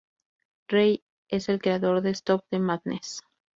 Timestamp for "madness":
2.57-3.21